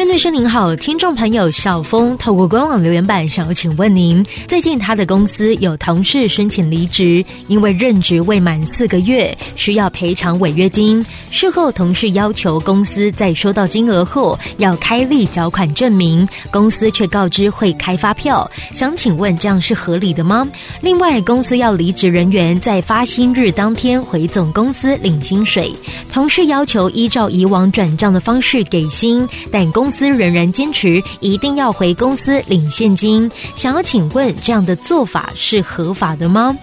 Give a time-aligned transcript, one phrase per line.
[0.00, 11.04] 郑律师您好，听众朋友小峰透过官网留言板想要请问您，最近他的公司有同事申请离职，因为任职未满四个月，需要赔偿违约金。
[11.30, 18.50] 事后同事要求公司在收到金额后要开立缴款证明，公司却告知会开发票。
[18.74, 20.48] 想请问这样是合理的吗？
[20.80, 25.70] 另外，公司要离职人员在发薪日当天回总公司领薪水，
[26.10, 33.28] 同事要求依照以往转账的方式给薪，但公公司仍然坚持一定要回公司领现金。
[33.56, 36.56] 想要请问这样的做法是合法的吗？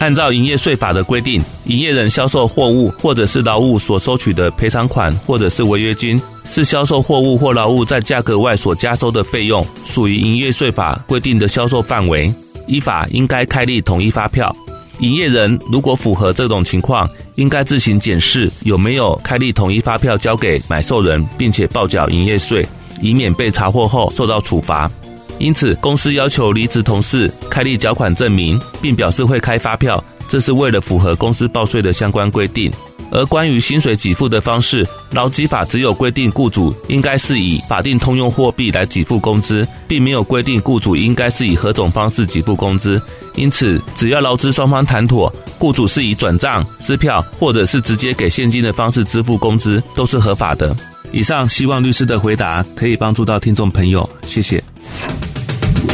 [0.00, 12.30] 按照营业税法的规定，营业人销售货物或者是劳务所收取的赔偿款或者是违约金，是销售货物或劳务在价格外所加收的费用，属于营业税法规定的销售范围，
[12.66, 14.54] 依法应该开立统一发票。
[15.00, 22.66] 营业人如果符合这种情况，应该自行检视有没有开立统一发票交给买受人，并且报缴营业税，
[23.00, 24.90] 以免被查获后受到处罚。
[25.38, 32.70] 因此，公司要求离职同事开立缴款证明，并表示会开发票，这是为了符合公司报税的相关规定。
[33.10, 43.00] 而关于薪水给付的方式，劳基法只有规定雇主应该是以法定通用货币来给付工资，并没有规定雇主应该是以何种方式给付工资。
[43.34, 50.76] 因此，只要劳资双方谈妥，雇主是以转账、支票或者是直接给现金的方式支付工资，都是合法的。
[51.10, 54.62] 以上希望律师的回答可以帮助到听众朋友，谢谢。